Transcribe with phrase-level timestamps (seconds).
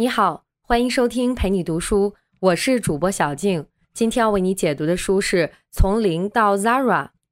[0.00, 3.66] 你好，欢迎收听陪你读书，我是主播小静。
[3.92, 6.84] 今天要为你解读的书是《从零到 Zara》。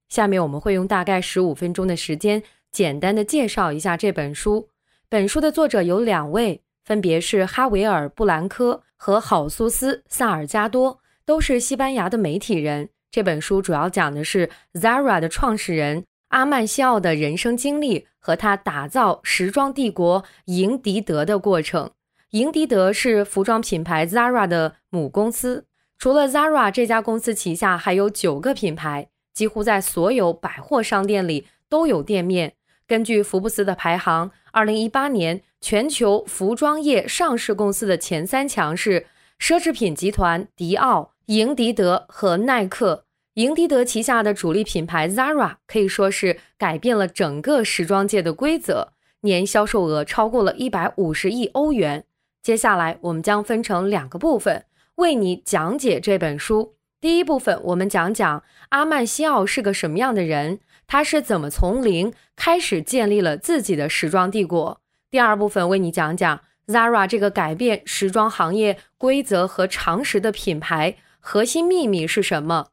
[0.09, 2.43] 下面我们会用大概十五分钟的时间，
[2.73, 4.69] 简单的介绍一下这本书。
[5.09, 12.89] 本书的作者有两位，分别是哈维尔·布兰科和郝苏斯·萨尔加多，都是西班牙的媒体人。
[13.13, 21.93] 这本书主要讲的是 Zara 的创始人阿曼西奥的人生经历和他打造时装帝国赢迪德的过程。
[22.31, 25.67] 赢迪德是服装品牌 Zara 的母公司。
[25.97, 32.55] 除了 Zara 这家公司旗下还有九个品牌，几乎在所有百货商店里都有店面。
[32.87, 39.07] 根据福布斯的排行，二零一八年全球服装业上市公司的前三强是
[39.39, 43.05] 奢侈品集团迪奥、赢迪德和耐克。
[43.35, 52.05] 赢迪德旗下的主力品牌 Zara 可以说是改变了整个时装界的规则，年销售额超过了一百五十亿欧元。
[52.47, 56.77] 接下来，我们将分成两个部分为你讲解这本书。
[57.01, 64.81] 第一部分，我们讲讲阿曼西奥是个什么样的人，他是怎么从零开始建立了自己的时装帝国。
[65.11, 72.69] 第二部分，为你讲讲 Zara 这个改变时装行业规则和常识的品牌核心秘密是什么。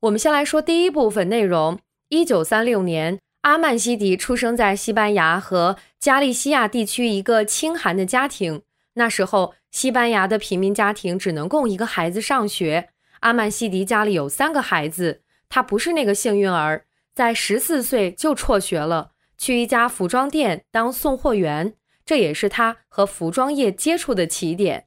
[0.00, 1.78] 我们先来说第一部分内容。
[2.08, 8.62] 一九三六年，阿曼西迪出生在西班牙和加利西亚地区一个清寒的家庭。
[8.98, 12.88] 那时候，西班牙的平民家庭只能供一个孩子上学。
[13.20, 24.86] 阿曼西迪家里有三个孩子，他不是那个幸运儿，在十四岁就辍学了，去一家服装店当送货员，这也是他和服装业接触的起点。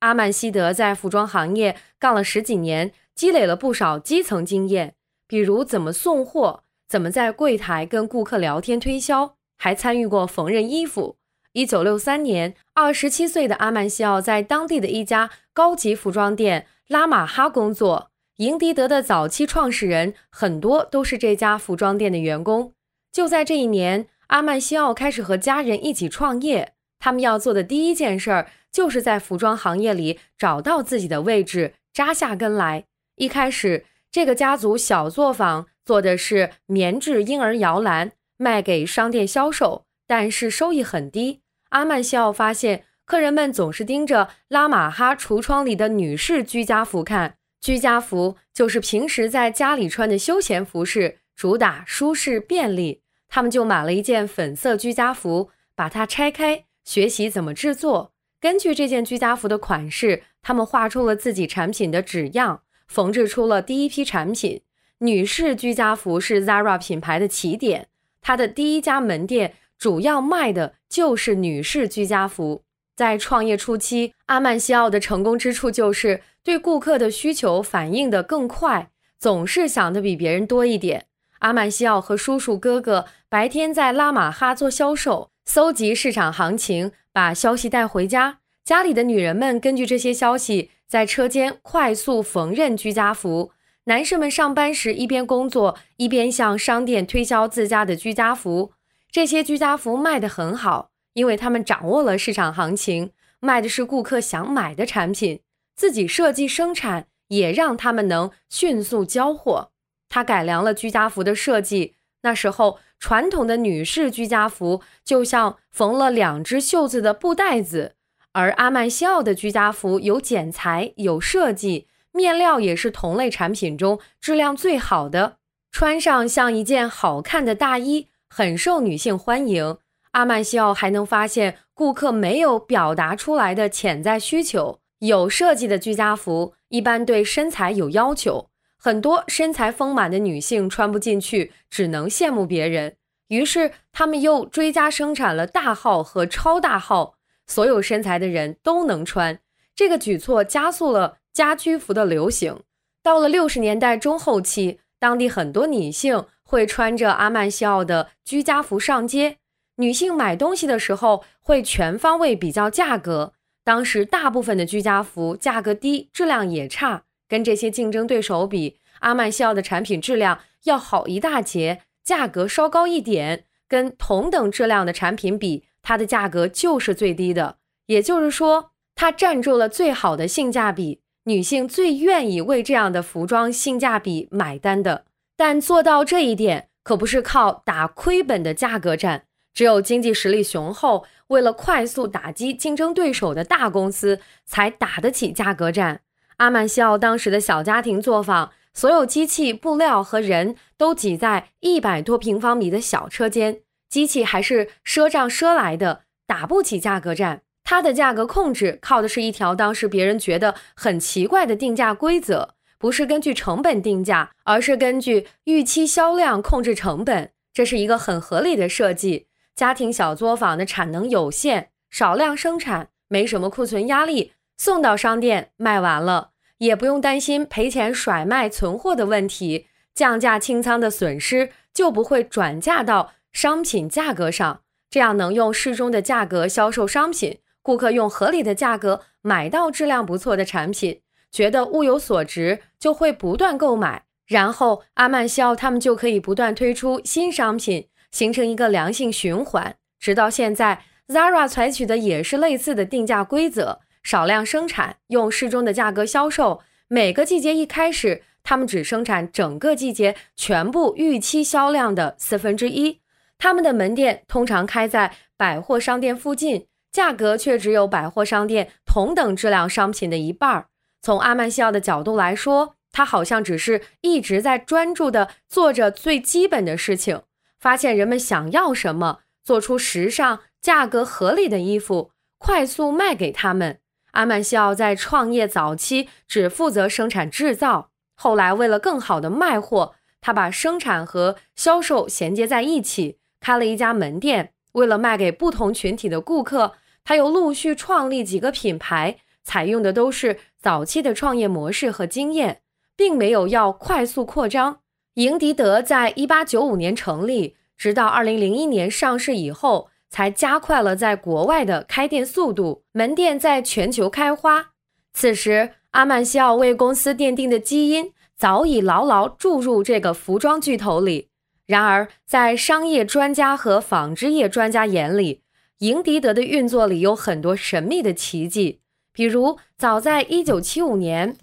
[0.00, 4.96] 阿曼西德在服装行业干了十几年，积累了不少基层经验，
[5.28, 11.18] 比如怎么送货，怎么在柜台跟顾客聊天推销，还参与过缝纫衣服。
[11.54, 18.10] 一九六三年，二十七岁的阿曼西奥在当地的一家高级服装店拉玛哈工作。
[18.38, 22.72] 赢迪德的早期创始人很多都是这家服装店的员工。
[23.12, 26.72] 就在这一年，阿曼西奥开始和家人一起创业。
[26.98, 32.86] 他们要做的第一件事儿，就是在服装行业里找到自己的位置，扎下根来。
[33.14, 41.42] 一开始，这个家族小作坊做的是棉质婴儿摇篮，卖给商店销售，但是收益很低。
[41.74, 47.36] 阿曼西奥发现，客人们总是盯着拉玛哈橱窗里的女士居家服看。
[47.60, 53.02] 居家服就是平时在家里穿的休闲服饰，主打舒适便利。
[53.28, 58.12] 他们就买了一件粉色居家服，把它拆开，学习怎么制作。
[58.40, 64.62] 根据这件居家服的款式，他们画出了自己产品的纸样，缝制出了第一批产品。
[64.98, 67.88] 女士居家服是 Zara 品牌的起点，
[68.20, 69.54] 它的第一家门店。
[69.78, 72.62] 主要卖的就是女士居家服。
[72.96, 81.06] 在创业初期，阿曼西奥的成功之处就是对顾客的需求反应的更快，总是想的比别人多一点。
[81.40, 88.38] 阿曼西奥和叔叔哥哥白天在拉玛哈做销售，搜集市场行情，把消息带回家。
[88.64, 93.50] 家里的女人们根据这些消息，在车间快速缝纫居家服。
[93.86, 98.72] 男士们上班时一边工作，一边向商店推销自家的居家服。
[99.14, 105.40] 这些居家服卖得很好，因为他们掌握了市场行情，卖的是顾客想买的产品。
[105.76, 109.70] 自己设计生产，也让他们能迅速交货。
[110.08, 111.94] 他改良了居家服的设计。
[112.22, 117.94] 那时候，传统的女士居家服就像缝了两只袖子的布袋子，
[118.32, 125.36] 而阿曼西奥的居家服有剪裁、有设计，面料也是同类产品中质量最好的，
[125.70, 128.08] 穿上像一件好看的大衣。
[128.36, 129.78] 很受女性欢迎。
[130.10, 134.80] 阿曼西奥还能发现顾客没有表达出来的潜在需求。
[134.98, 142.96] 有设计的居家服一般对身材有要求，很多身材丰满的女性穿不进去，只能羡慕别人。
[143.28, 147.14] 于是他们又追加生产了大号和超大号，
[147.46, 149.38] 所有身材的人都能穿。
[149.76, 152.58] 这个举措加速了家居服的流行。
[153.00, 156.24] 到了六十年代中后期，当地很多女性。
[156.44, 159.38] 会穿着阿曼西奥的居家服上街。
[159.76, 163.32] 女性买东西的时候会全方位比较价格。
[163.64, 167.04] 当时大部分的居家服价格低，质量也差。
[167.26, 173.46] 跟这些竞争对手比，阿曼西奥的产品质量要好一大截，价格稍高一点。
[173.66, 177.56] 跟同等质量的产品比，它的价格就是最低的。
[177.86, 185.06] 也就是说，它占住了最好的性价比，女性最愿意为这样的服装性价比买单的。
[185.36, 196.02] 但做到这一点可不是靠打亏本的价格战，只有经济实力雄厚，为了快速打击竞争对手的大公司，才打得起价格战。
[196.38, 207.42] 阿曼西奥当时的小家庭作坊，所有机器、布料和人都挤在一百多平方米的小车间，机器还是赊账赊来的，打不起价格战。
[207.62, 212.50] 它的价格控制靠的是一条当时别人觉得很奇怪的定价规则，
[212.84, 217.30] 不是根据成本定价，而是根据预期销量控制成本。
[217.50, 219.26] 这是一个很合理的设计。
[219.56, 224.32] 家庭小作坊的产能有限，少量生产，没什么库存压力。
[224.58, 234.60] 送到商店卖完了，也不用担心赔钱甩卖存货的问题，降价清仓的损失就不会转嫁到商品价格上，
[234.90, 241.00] 这样能用适中的价格销售商品，顾客用合理的价格买到质量不错的产品，
[241.34, 253.80] 觉得物有所值，就会不断购买，然后阿曼肖他们就可以不断推出新商品，形成一个良性循环，直到现在，Zara 采取的也是类似的定价规则。
[254.04, 256.60] 少量生产，用适中的价格销售。
[256.86, 263.00] 每个季节一开始，他们只生产整个季节全部预期销量的四分之一。
[263.38, 270.66] 他们的门店通常开在百货商店附近，价格却只有百货商店同等质量商品的一半儿。
[271.04, 277.20] 从阿曼西奥的角度来说，他好像只是一直在专注地做着最基本的事情，
[277.60, 283.80] 发现人们想要什么，做出时尚、价格合理的衣服，快速卖给他们。
[284.12, 294.54] 阿曼西奥在创业早期只负责生产制造，后来为了更好的卖货，他把生产和销售衔接在一起，开了一家门店。
[294.72, 296.72] 为了卖给不同群体的顾客，
[297.04, 302.62] 他又陆续创立几个品牌，采用的都是早期的创业模式和经验，
[302.96, 304.80] 并没有要快速扩张。
[305.14, 309.90] 赢迪德在一八九五年成立，直到二零零一年上市以后。
[310.10, 314.66] 才加快了在国外的开店速度，门店在全球开花。
[315.12, 321.30] 此时，阿曼西奥为公司奠定的基因早已牢牢注入这个服装巨头里。
[321.66, 325.42] 然而，在商业专家和纺织业专家眼里，
[325.78, 328.82] 赢迪德的运作里有很多神秘的奇迹。
[329.14, 331.36] 比如，早在1975年，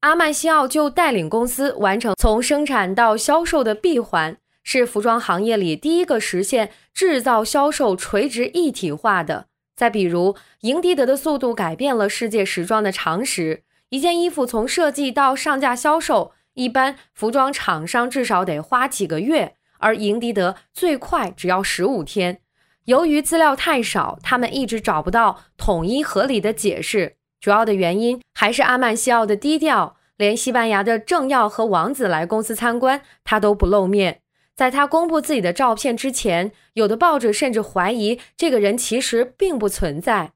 [0.00, 4.36] 阿曼西奥就带领公司完成从生产到销售的闭环。
[4.68, 9.46] 是服装行业里第一个实现制造销售垂直一体化的。
[9.76, 13.62] 再比如，赢迪德的速度改变了世界时装的常识。
[13.90, 22.40] 一件衣服从设计到上架销售，一般服装厂商至少得花几个月，而赢迪德最快只要十五天。
[22.86, 27.16] 由于资料太少，他们一直找不到统一合理的解释。
[27.40, 34.20] 主要的原因还是阿曼西奥的低调，连西班牙的政要和王子来公司参观，他都不露面。
[34.54, 40.32] 在他公布自己的照片之前，有的报纸甚至怀疑这个人其实并不存在。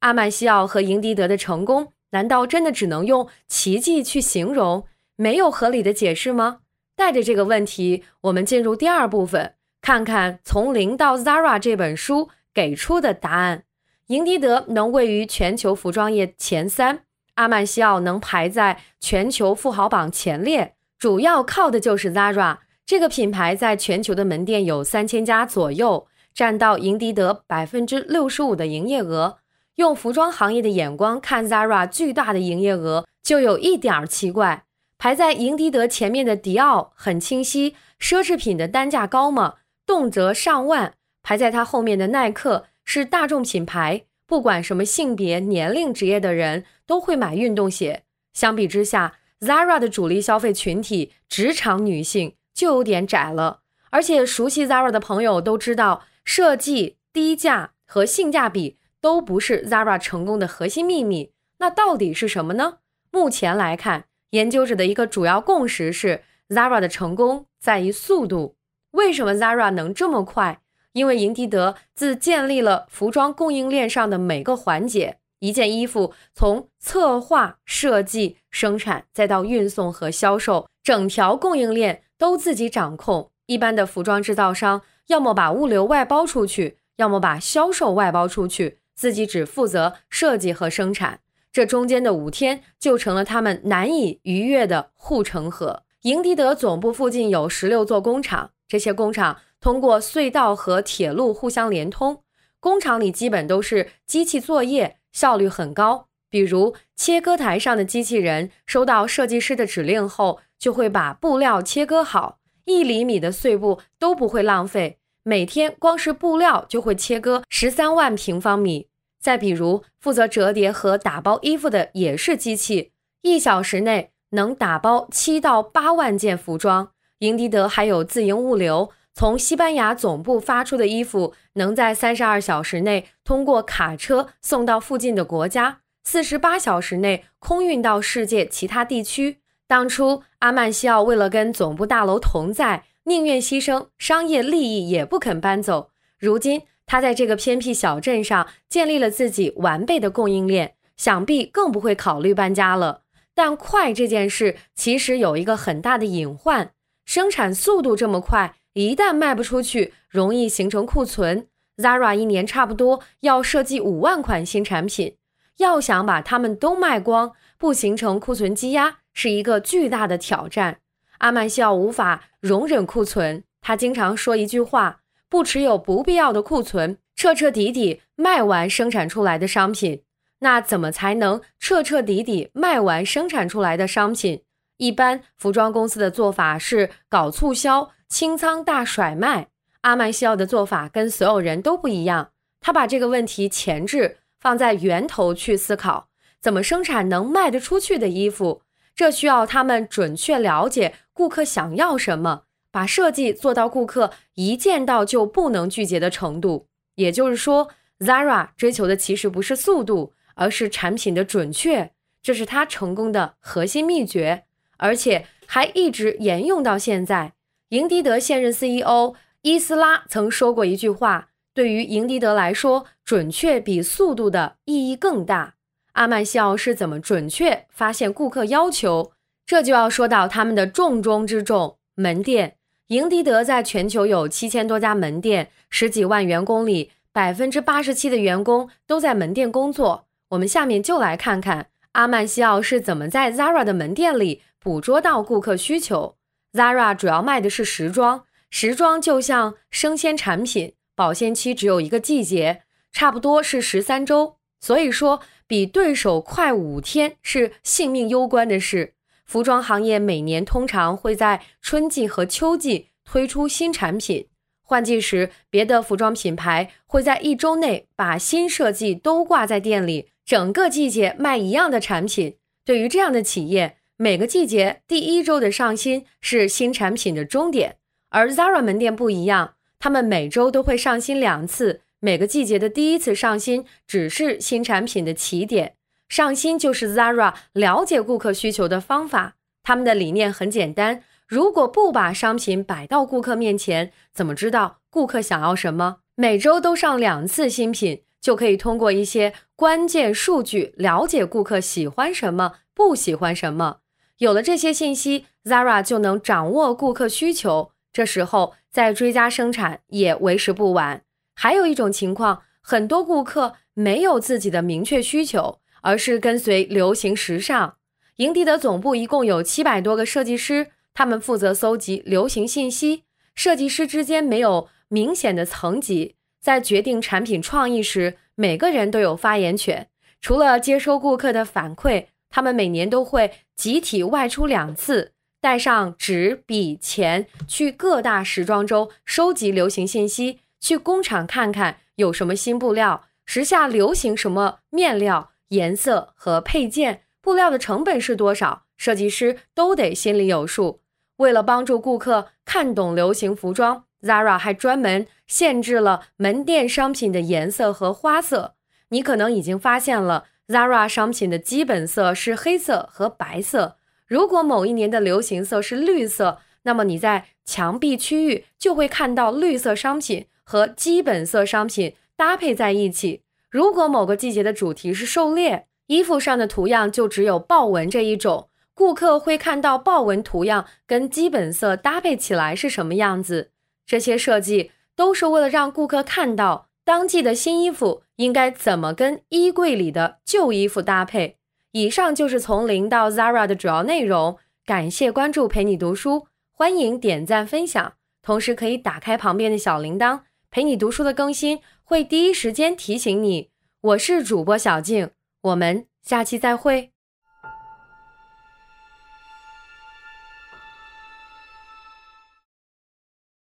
[0.00, 4.84] 阿曼西奥和英迪德的成功，难道真的只能用奇迹去形容？
[5.16, 6.58] 没有合理的解释吗？
[6.94, 9.54] 带着这个问题，我们进入第二部分，
[9.84, 13.64] 看看《从零到 Zara》这本书给出的答案。
[14.06, 17.00] 赢迪德能位于全球服装业前三，
[17.34, 22.60] 阿曼西奥能排在全球富豪榜前列，主要靠的就是 Zara。
[22.86, 29.36] 这个品牌在全球的门店有三千家左右，占到赢迪德百分之六十五的营业额。
[29.74, 34.64] 用服装行业的眼光看 Zara 巨大的营业额，就有一点儿奇怪。
[34.96, 39.56] 排在赢迪德前面的迪奥很清晰，奢侈品的单价高吗？
[39.86, 40.94] 动辄上万。
[41.22, 48.04] 排在它后面的耐克是大众品牌，不管什么性别、年龄、职业的人都会买运动鞋。
[48.32, 52.34] 相比之下，Zara 的主力消费群体职场女性。
[52.54, 61.32] 就有点窄了，而且熟悉 Zara 的朋友都知道，设计、低价和性价比都不是 Zara 成功的核心秘密。
[61.58, 62.78] 那到底是什么呢？
[63.10, 68.54] 目前来看，研究者的一个主要共识是，Zara 的成功在于速度。
[68.94, 70.60] 为什么 Zara 能这么快？
[70.92, 82.00] 因为赢迪德自建立了服装供应链上的每个环节，一件衣服从策划、设计、生产，再到运送和销售，整条供应链。
[82.16, 83.32] 都自己掌控。
[83.46, 91.20] 一般的服装制造商要么把物流外包出去，要么把销售外包出去，自己只负责设计和生产。
[91.52, 95.82] 这中间的五天就成了他们难以逾越的护城河。
[96.02, 102.22] 赢迪德总部附近有十六座工厂，这些工厂通过隧道和铁路互相连通。
[102.60, 106.08] 工厂里基本都是机器作业，效率很高。
[106.28, 110.40] 比如切割台上的机器人收到设计师的指令后。
[110.56, 114.98] 就会把布料切割好，一厘米的碎布都不会浪费。
[115.22, 118.88] 每天光是布料就会切割十三万平方米。
[119.20, 126.92] 再比如，负责折叠和打包衣服的也是机器，一小时内能打包七到八万件服装。
[127.24, 139.38] 英迪德还有自营物流，从西班牙总部发出的衣服能在三十二小时内通过卡车送到附近的国家，四十八小时内空运到世界其他地区。
[139.66, 145.90] 当初阿曼西奥为了跟总部大楼同在，宁愿牺牲商业利益也不肯搬走。
[146.18, 146.62] 如今。
[146.86, 153.04] 他在这个偏僻小镇上建立了自己完备的供应链，想必更不会考虑搬家了。
[153.34, 156.72] 但快这件事其实有一个很大的隐患：
[157.04, 161.46] 生产速度这么快，一旦卖不出去，容易形成库存。
[161.76, 165.16] Zara 一年差不多要设计五万款新产品，
[165.58, 170.78] 要想把它们都卖光，不形成库存积压，是一个巨大的挑战。
[171.18, 175.00] 阿曼西奥无法容忍库存，他经常说一句话。
[175.28, 180.02] 不持有不必要的库存，彻彻底底卖完生产出来的商品。
[180.40, 184.42] 那怎么才能彻彻底底卖完生产出来的商品？
[184.76, 189.48] 一般服装公司的做法是搞促销、清仓大甩卖。
[189.82, 196.08] 阿曼西奥的做法跟所有人都不一样，他把这个问题前置，放在源头去思考，
[196.40, 198.62] 怎么生产能卖得出去的衣服。
[198.96, 202.44] 这需要他们准确了解顾客想要什么。
[202.70, 206.66] 把设计做到顾客一见到就不能拒绝的程度，
[206.96, 207.68] 也就是说
[208.00, 214.44] ，Zara 追求的其实不是速度，而是产品的准确，这是他成功的核心秘诀，
[214.76, 217.32] 而且还一直沿用到现在。
[217.70, 225.54] 赢迪德现任 CEO 伊斯拉曾说过一句话：“对于赢迪德来说，准确比速度的意义更大。”
[225.92, 229.12] 阿曼西奥是怎么准确发现顾客要求？
[229.46, 232.56] 这就要说到他们的重中之重——门店。
[232.88, 240.06] 赢迪德在全球有七千多家门店，十几万员工里，百分之八十七的员工都在门店工作。
[240.30, 246.16] 我们下面就来看看阿曼西奥是怎么在 Zara 的门店里捕捉到顾客需求。
[246.54, 258.94] Zara 主要卖的是时装，时装就像生鲜产品，保鲜期只有一个季节，差不多是十三周，所以说比对手快五天是性命攸关的事。
[259.26, 264.28] 服装行业每年通常会在春季和秋季推出新产品。
[264.62, 272.38] 换季时，别的服装品牌会在一周内把新设计都挂在店里，整个季节卖一样的产品。
[272.64, 277.76] 对于这样的企业，每个季节第一周的上新是新产品的终点。
[278.10, 285.76] 而 Zara 门店不一样，他们每周都会上新两次，每个季节的第一次上新只是新产品的起点。
[286.08, 289.36] 上新就是 Zara 了解顾客需求的方法。
[289.62, 295.98] 他们的理念很简单：如果不把商品摆到顾客面前，怎么知道顾客想要什么？
[296.16, 303.78] 每周都上两次新品，就可以通过一些关键数据了解顾客喜欢什么，不喜欢什么。
[304.18, 307.72] 有了这些信息，Zara 就能掌握顾客需求。
[307.92, 311.02] 这时候再追加生产也为时不晚。
[311.34, 315.60] 还有一种情况，很多顾客没有自己的明确需求。
[315.86, 317.76] 而是跟随流行时尚。
[318.16, 323.04] 营地的总部一共有七百多个设计师，他们负责搜集流行信息。
[323.34, 329.88] 设计师之间没有明显的层级，在决定产品创意时，每个人都有发言权。
[330.22, 345.30] 除了接收顾客的反馈，他们每年都会集体外出两次，带上纸笔钱，去各大时装周收集流行信息，去工厂看看有什么新布料，时下流行什么面料。
[345.50, 348.64] 颜色和配件、布料的成本是多少？
[348.76, 350.80] 设计师都得心里有数。
[351.18, 358.56] 为了帮助顾客看懂流行服装，Zara 还专门限制了门店商品的颜色和花色。
[358.88, 363.76] 你可能已经发现了，Zara 商品的基本色是黑色和白色。
[364.06, 373.22] 如果某一年的流行色是绿色，那么你在墙壁区域就会看到绿色商品和基本色商品搭配在一起。
[373.50, 383.50] 如果某个季节的主题是狩猎，衣服上的图样就只有豹纹这一种，顾客会看到豹纹图样跟基本色搭配起来是什么样子。
[383.86, 391.38] 这些设计都是为了让顾客看到当季的新衣服应该怎么跟衣柜里的旧衣服搭配。
[391.72, 394.38] 以上就是从零到 Zara 的主要内容。
[394.64, 401.60] 感谢关注，陪你读书，欢迎点赞分享，同时可以打开旁边的小铃铛，陪你读书的更新。
[401.82, 403.50] 会第一时间提醒你。
[403.82, 405.10] 我是主播小静，
[405.42, 406.93] 我们下期再会。